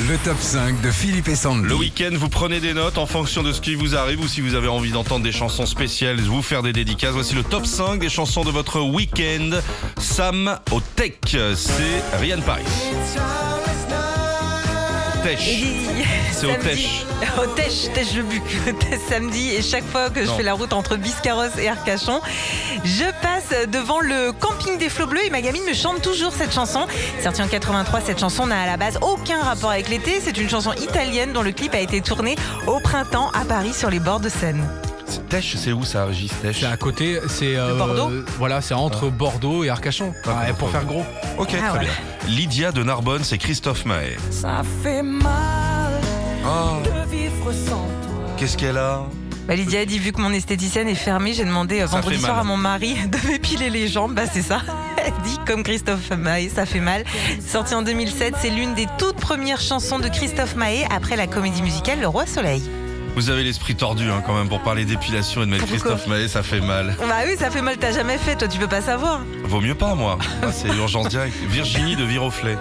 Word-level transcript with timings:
Le 0.00 0.18
top 0.18 0.36
5 0.38 0.82
de 0.82 0.90
Philippe 0.90 1.26
et. 1.28 1.64
Le 1.64 1.74
week-end, 1.74 2.10
vous 2.12 2.28
prenez 2.28 2.60
des 2.60 2.74
notes 2.74 2.98
en 2.98 3.06
fonction 3.06 3.42
de 3.42 3.50
ce 3.50 3.62
qui 3.62 3.74
vous 3.74 3.96
arrive 3.96 4.20
ou 4.20 4.28
si 4.28 4.42
vous 4.42 4.54
avez 4.54 4.68
envie 4.68 4.90
d'entendre 4.90 5.24
des 5.24 5.32
chansons 5.32 5.64
spéciales, 5.64 6.20
vous 6.20 6.42
faire 6.42 6.62
des 6.62 6.74
dédicaces. 6.74 7.14
Voici 7.14 7.34
le 7.34 7.42
top 7.42 7.64
5 7.64 7.98
des 7.98 8.10
chansons 8.10 8.44
de 8.44 8.50
votre 8.50 8.80
week-end. 8.80 9.58
Sam 9.98 10.58
au 10.70 10.82
Tech, 10.96 11.14
c'est 11.24 12.18
Ryan 12.18 12.42
Paris. 12.42 12.64
C'est 15.26 16.46
au. 16.46 16.50
Au 16.50 17.46
Tèche, 17.56 17.92
Tèche 17.92 18.14
le 18.14 18.22
Buc. 18.22 18.42
Samedi, 19.08 19.54
et 19.54 19.62
chaque 19.62 19.84
fois 19.84 20.08
que 20.08 20.24
je 20.24 20.30
fais 20.30 20.44
la 20.44 20.54
route 20.54 20.72
entre 20.72 20.96
Biscarrosse 20.96 21.58
et 21.58 21.68
Arcachon, 21.68 22.20
je 22.84 23.04
passe 23.22 23.66
devant 23.68 23.98
le 23.98 24.30
camping 24.32 24.78
des 24.78 24.88
flots 24.88 25.08
bleus 25.08 25.24
et 25.24 25.30
ma 25.30 25.40
gamine 25.40 25.64
me 25.64 25.74
chante 25.74 26.00
toujours 26.00 26.32
cette 26.32 26.52
chanson. 26.52 26.86
Sortie 27.20 27.42
en 27.42 27.48
83, 27.48 28.02
cette 28.02 28.20
chanson 28.20 28.46
n'a 28.46 28.62
à 28.62 28.66
la 28.66 28.76
base 28.76 28.98
aucun 29.02 29.40
rapport 29.42 29.70
avec 29.70 29.88
l'été. 29.88 30.20
C'est 30.22 30.36
une 30.38 30.48
chanson 30.48 30.72
italienne 30.74 31.32
dont 31.32 31.42
le 31.42 31.52
clip 31.52 31.74
a 31.74 31.80
été 31.80 32.00
tourné 32.00 32.36
au 32.68 32.78
printemps 32.78 33.30
à 33.30 33.44
Paris 33.44 33.74
sur 33.74 33.90
les 33.90 33.98
bords 33.98 34.20
de 34.20 34.28
Seine. 34.28 34.64
C'est 35.16 35.28
Tech, 35.28 35.54
c'est 35.56 35.72
où 35.72 35.82
ça, 35.84 36.04
Régis 36.04 36.30
Tech 36.42 36.56
C'est 36.60 36.66
à 36.66 36.76
côté, 36.76 37.18
c'est 37.28 37.56
euh, 37.56 37.74
Bordeaux 37.74 38.10
Voilà, 38.38 38.60
c'est 38.60 38.74
entre 38.74 39.08
Bordeaux 39.08 39.64
et 39.64 39.70
Arcachon. 39.70 40.12
Ah, 40.26 40.52
pour 40.58 40.70
faire 40.70 40.84
gros. 40.84 41.04
Ok, 41.38 41.54
Ah, 41.62 41.70
très 41.70 41.78
bien. 41.80 41.90
Lydia 42.28 42.70
de 42.70 42.82
Narbonne, 42.82 43.24
c'est 43.24 43.38
Christophe 43.38 43.84
Mahé. 43.86 44.16
Ça 44.30 44.62
fait 44.82 45.02
mal 45.02 45.92
Oh, 46.44 46.76
de 46.84 47.10
vivre 47.10 47.50
sans 47.52 47.76
toi. 47.76 48.34
qu'est-ce 48.36 48.56
qu'elle 48.58 48.76
a 48.76 49.04
Bah, 49.48 49.54
Lydia 49.56 49.80
a 49.80 49.84
dit, 49.86 49.98
vu 49.98 50.12
que 50.12 50.20
mon 50.20 50.32
esthéticienne 50.32 50.86
est 50.88 50.94
fermée, 50.94 51.32
j'ai 51.32 51.44
demandé 51.44 51.80
euh, 51.80 51.86
vendredi 51.86 52.18
soir 52.18 52.32
mal. 52.32 52.40
à 52.40 52.44
mon 52.44 52.56
mari 52.58 52.94
de 53.08 53.28
m'épiler 53.28 53.70
les 53.70 53.88
jambes. 53.88 54.14
Bah, 54.14 54.24
c'est 54.30 54.42
ça. 54.42 54.60
Elle 54.98 55.12
dit, 55.24 55.38
comme 55.46 55.62
Christophe 55.62 56.10
Maé, 56.10 56.50
ça 56.54 56.66
fait 56.66 56.80
mal. 56.80 57.04
Sortie 57.44 57.74
en 57.74 57.82
2007, 57.82 58.34
c'est 58.40 58.50
l'une 58.50 58.74
des 58.74 58.86
toutes 58.98 59.16
premières 59.16 59.60
chansons 59.60 59.98
de 59.98 60.08
Christophe 60.08 60.56
Maé 60.56 60.86
après 60.94 61.16
la 61.16 61.26
comédie 61.26 61.62
musicale 61.62 62.00
Le 62.00 62.08
Roi 62.08 62.26
Soleil. 62.26 62.62
Vous 63.16 63.30
avez 63.30 63.44
l'esprit 63.44 63.74
tordu 63.74 64.10
hein, 64.10 64.22
quand 64.26 64.34
même 64.34 64.48
pour 64.48 64.60
parler 64.60 64.84
d'épilation 64.84 65.42
et 65.42 65.46
de 65.46 65.50
mettre 65.50 65.64
Christophe 65.64 66.06
Mahé, 66.06 66.28
ça 66.28 66.42
fait 66.42 66.60
mal. 66.60 66.94
Bah 66.98 67.22
oui, 67.26 67.34
ça 67.38 67.50
fait 67.50 67.62
mal, 67.62 67.78
t'as 67.78 67.92
jamais 67.92 68.18
fait, 68.18 68.36
toi 68.36 68.46
tu 68.46 68.58
peux 68.58 68.68
pas 68.68 68.82
savoir. 68.82 69.20
Vaut 69.44 69.62
mieux 69.62 69.74
pas, 69.74 69.94
moi. 69.94 70.18
Moi, 70.42 70.52
c'est 70.52 70.68
urgence 70.68 71.08
directe. 71.08 71.34
Virginie 71.48 71.96
de 71.96 72.04
Viroflay. 72.04 72.58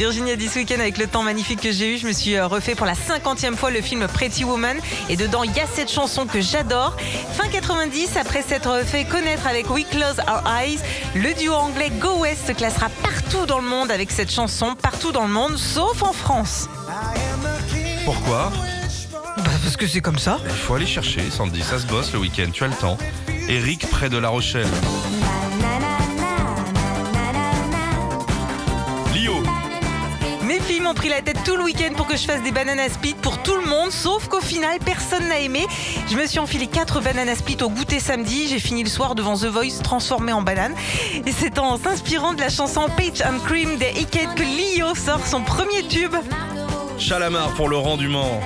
Virginie 0.00 0.30
a 0.30 0.36
dit 0.36 0.48
ce 0.48 0.58
week-end 0.60 0.80
avec 0.80 0.96
le 0.96 1.06
temps 1.06 1.22
magnifique 1.22 1.60
que 1.60 1.72
j'ai 1.72 1.94
eu, 1.94 1.98
je 1.98 2.06
me 2.06 2.12
suis 2.12 2.34
euh, 2.34 2.46
refait 2.46 2.74
pour 2.74 2.86
la 2.86 2.94
cinquantième 2.94 3.54
fois 3.54 3.70
le 3.70 3.82
film 3.82 4.06
Pretty 4.06 4.44
Woman 4.44 4.78
et 5.10 5.16
dedans 5.16 5.42
il 5.42 5.54
y 5.54 5.60
a 5.60 5.66
cette 5.66 5.90
chanson 5.90 6.24
que 6.24 6.40
j'adore. 6.40 6.96
Fin 7.34 7.48
90, 7.48 8.16
après 8.16 8.40
s'être 8.40 8.82
fait 8.86 9.04
connaître 9.04 9.46
avec 9.46 9.68
We 9.68 9.84
Close 9.90 10.16
Our 10.20 10.42
Eyes, 10.58 10.78
le 11.14 11.34
duo 11.34 11.52
anglais 11.52 11.90
Go 11.98 12.20
West 12.20 12.46
se 12.46 12.52
classera 12.52 12.88
partout 13.30 13.46
dans 13.46 13.60
le 13.60 13.68
monde 13.68 13.92
avec 13.92 14.10
cette 14.10 14.30
chanson, 14.32 14.74
partout 14.74 15.12
dans 15.12 15.22
le 15.22 15.32
monde, 15.32 15.56
sauf 15.56 16.02
en 16.02 16.12
France. 16.12 16.68
Pourquoi 18.04 18.50
Bah 19.36 19.50
parce 19.62 19.76
que 19.76 19.86
c'est 19.86 20.00
comme 20.00 20.18
ça. 20.18 20.38
Il 20.44 20.50
faut 20.50 20.74
aller 20.74 20.86
chercher, 20.86 21.30
Sandy, 21.30 21.62
ça 21.62 21.78
se 21.78 21.86
bosse 21.86 22.12
le 22.12 22.18
week-end, 22.18 22.50
tu 22.52 22.64
as 22.64 22.66
le 22.66 22.74
temps. 22.74 22.98
Eric 23.48 23.88
près 23.88 24.08
de 24.08 24.18
La 24.18 24.30
Rochelle. 24.30 24.66
Filles 30.80 30.88
m'ont 30.88 30.94
pris 30.94 31.10
la 31.10 31.20
tête 31.20 31.36
tout 31.44 31.56
le 31.56 31.64
week-end 31.64 31.92
pour 31.94 32.06
que 32.06 32.16
je 32.16 32.24
fasse 32.24 32.42
des 32.42 32.52
bananas 32.52 32.94
split 32.94 33.12
pour 33.12 33.42
tout 33.42 33.54
le 33.54 33.66
monde, 33.66 33.90
sauf 33.90 34.28
qu'au 34.28 34.40
final, 34.40 34.78
personne 34.82 35.28
n'a 35.28 35.38
aimé. 35.38 35.66
Je 36.10 36.16
me 36.16 36.26
suis 36.26 36.38
enfilé 36.38 36.68
quatre 36.68 37.02
bananas 37.02 37.36
split 37.36 37.58
au 37.60 37.68
goûter 37.68 38.00
samedi. 38.00 38.48
J'ai 38.48 38.58
fini 38.58 38.82
le 38.82 38.88
soir 38.88 39.14
devant 39.14 39.36
The 39.36 39.44
Voice 39.44 39.82
transformé 39.82 40.32
en 40.32 40.40
banane. 40.40 40.74
Et 41.26 41.32
c'est 41.32 41.58
en 41.58 41.76
s'inspirant 41.76 42.32
de 42.32 42.40
la 42.40 42.48
chanson 42.48 42.86
Peach 42.96 43.20
and 43.20 43.40
Cream 43.44 43.76
des 43.76 43.90
Hickett 44.00 44.34
que 44.34 44.42
Lio 44.42 44.94
sort 44.94 45.26
son 45.26 45.42
premier 45.42 45.82
tube. 45.82 46.16
Chalamar 46.96 47.50
pour 47.50 47.68
Laurent 47.68 47.98
Dumont. 47.98 48.40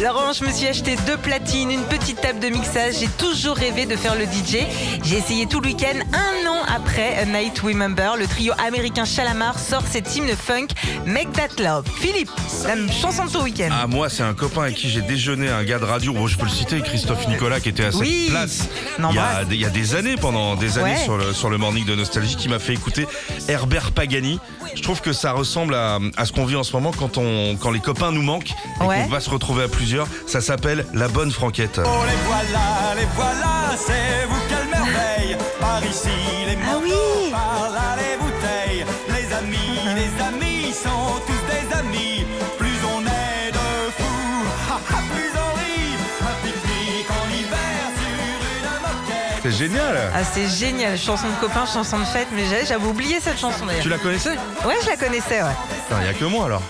Laurent, 0.00 0.32
je 0.32 0.44
me 0.44 0.52
suis 0.52 0.68
acheté 0.68 0.94
deux 1.08 1.16
platines, 1.16 1.72
une 1.72 1.82
petite 1.82 2.20
table 2.20 2.38
de 2.38 2.48
mixage. 2.50 2.94
J'ai 3.00 3.08
toujours 3.08 3.56
rêvé 3.56 3.84
de 3.84 3.96
faire 3.96 4.14
le 4.14 4.26
DJ. 4.26 4.58
J'ai 5.02 5.16
essayé 5.16 5.46
tout 5.46 5.58
le 5.60 5.66
week-end. 5.70 5.98
Un 6.12 6.48
an 6.48 6.58
après 6.72 7.16
A 7.16 7.24
Night 7.24 7.58
Remember, 7.58 8.16
le 8.16 8.28
trio 8.28 8.52
américain 8.64 9.04
Chalamar 9.04 9.58
sort 9.58 9.82
cet 9.90 10.14
hymne 10.14 10.30
funk 10.36 10.68
Make 11.04 11.32
That 11.32 11.60
Love. 11.60 11.84
Philippe, 12.00 12.30
la 12.64 12.92
chanson 12.92 13.24
de 13.24 13.30
ton 13.32 13.42
week-end. 13.42 13.70
Ah, 13.72 13.88
moi, 13.88 14.08
c'est 14.08 14.22
un 14.22 14.34
copain 14.34 14.62
avec 14.62 14.76
qui 14.76 14.88
j'ai 14.88 15.02
déjeuné, 15.02 15.48
un 15.48 15.64
gars 15.64 15.80
de 15.80 15.84
radio. 15.84 16.12
Bon, 16.12 16.28
je 16.28 16.36
peux 16.38 16.44
le 16.44 16.50
citer, 16.50 16.80
Christophe 16.80 17.26
Nicolas, 17.26 17.58
qui 17.58 17.70
était 17.70 17.86
à 17.86 17.90
cette 17.90 18.00
Oui. 18.00 18.28
place 18.30 18.68
Non, 19.00 19.08
il 19.10 19.16
y, 19.16 19.18
a, 19.18 19.44
des- 19.44 19.54
il 19.56 19.60
y 19.60 19.64
a 19.66 19.70
des 19.70 19.96
années, 19.96 20.14
pendant 20.14 20.54
des 20.54 20.78
années, 20.78 20.92
Ouais. 20.92 20.96
sur, 21.02 21.16
le, 21.16 21.32
sur 21.32 21.50
le 21.50 21.58
Morning 21.58 21.84
de 21.84 21.96
Nostalgie, 21.96 22.36
qui 22.36 22.48
m'a 22.48 22.60
fait 22.60 22.74
écouter 22.74 23.08
Herbert 23.48 23.90
Pagani. 23.90 24.38
Je 24.76 24.82
trouve 24.82 25.00
que 25.00 25.12
ça 25.12 25.32
ressemble 25.32 25.74
à, 25.74 25.98
à 26.16 26.24
ce 26.24 26.30
qu'on 26.32 26.44
vit 26.44 26.54
en 26.54 26.62
ce 26.62 26.72
moment 26.72 26.92
quand, 26.96 27.18
on, 27.18 27.56
quand 27.56 27.72
les 27.72 27.80
copains 27.80 28.12
nous 28.12 28.22
manquent 28.22 28.50
et 28.80 28.84
Ouais. 28.84 29.02
qu'on 29.02 29.08
va 29.08 29.18
se 29.18 29.28
retrouver 29.30 29.64
à 29.64 29.68
plusieurs. 29.68 29.87
Ça 30.26 30.42
s'appelle 30.42 30.84
La 30.92 31.08
Bonne 31.08 31.30
Franquette. 31.30 31.80
Oh 31.82 31.88
les 32.06 32.16
voilà, 32.26 32.94
les 32.94 33.06
voilà, 33.16 33.74
c'est 33.76 34.26
vous 34.28 34.36
quelle 34.46 34.68
merveille 34.68 35.36
Par 35.58 35.82
ici 35.82 36.08
les 36.46 36.58
Ah 36.62 36.74
motos 36.74 36.84
oui. 36.84 37.30
par 37.30 37.70
là 37.72 37.96
les 37.96 38.18
bouteilles 38.18 38.84
Les 39.08 39.34
amis, 39.34 39.80
les 39.96 40.22
amis 40.22 40.72
sont 40.74 41.20
tous 41.26 41.42
des 41.50 41.74
amis 41.78 42.26
Plus 42.58 42.76
on 42.94 43.00
est 43.00 43.50
de 43.50 43.90
fous, 43.96 44.44
ha, 44.70 44.74
ha, 44.90 45.00
plus 45.14 45.32
on 45.34 45.54
rit 45.56 45.96
Un 46.20 46.46
pique-nique 46.46 47.10
en 47.10 47.28
hiver 47.30 47.84
sur 47.96 48.44
une 48.58 48.80
moquette 48.82 49.42
C'est 49.42 49.52
génial 49.52 50.12
Ah, 50.14 50.22
c'est 50.22 50.48
génial. 50.48 50.98
Chanson 50.98 51.28
de 51.28 51.40
copain, 51.40 51.64
chanson 51.64 51.98
de 51.98 52.04
fête. 52.04 52.28
Mais 52.34 52.44
j'avais- 52.44 52.66
j'avais 52.66 52.86
oublié 52.86 53.20
cette 53.20 53.38
chanson 53.38 53.64
d'ailleurs. 53.64 53.82
Tu 53.82 53.88
la 53.88 53.96
connaissais? 53.98 54.36
Ouais, 54.66 54.76
je 54.82 54.86
la 54.88 54.96
connaissais, 54.96 55.42
ouais. 55.42 55.56
Il 55.92 55.96
n'y 56.04 56.08
a 56.10 56.12
que 56.14 56.24
moi 56.26 56.44
alors. 56.44 56.62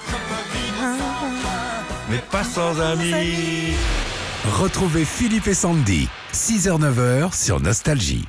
Mais 2.10 2.22
pas 2.30 2.44
sans 2.44 2.80
amis. 2.80 3.74
Retrouvez 4.58 5.04
Philippe 5.04 5.46
et 5.46 5.54
Sandy, 5.54 6.08
6h-9h 6.32 7.34
sur 7.34 7.60
Nostalgie. 7.60 8.26